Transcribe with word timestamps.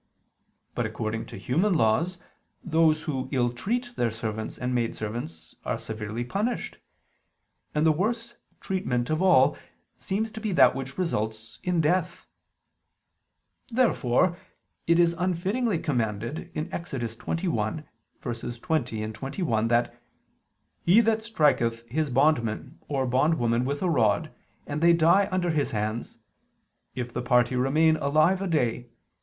But 0.73 0.87
according 0.87 1.27
to 1.27 1.37
human 1.37 1.75
laws 1.75 2.17
those 2.63 3.03
who 3.03 3.29
ill 3.31 3.53
treat 3.53 3.93
their 3.95 4.09
servants 4.09 4.57
and 4.57 4.73
maidservants 4.73 5.53
are 5.63 5.77
severely 5.77 6.23
punished: 6.23 6.79
and 7.75 7.85
the 7.85 7.91
worse 7.91 8.33
treatment 8.59 9.11
of 9.11 9.21
all 9.21 9.55
seems 9.99 10.31
to 10.31 10.41
be 10.41 10.53
that 10.53 10.73
which 10.73 10.97
results 10.97 11.59
in 11.61 11.81
death. 11.81 12.25
Therefore 13.69 14.37
it 14.87 14.97
is 14.97 15.13
unfittingly 15.19 15.77
commanded 15.77 16.49
(Ex. 16.55 16.93
21:20, 16.93 19.13
21) 19.13 19.67
that 19.67 20.01
"he 20.83 20.99
that 20.99 21.21
striketh 21.21 21.87
his 21.87 22.09
bondman 22.09 22.79
or 22.87 23.05
bondwoman 23.05 23.65
with 23.65 23.83
a 23.83 23.87
rod, 23.91 24.31
and 24.65 24.81
they 24.81 24.93
die 24.93 25.29
under 25.31 25.51
his 25.51 25.69
hands... 25.69 26.17
if 26.95 27.13
the 27.13 27.21
party 27.21 27.55
remain 27.55 27.97
alive 27.97 28.41
a 28.41 28.47
day 28.47 28.87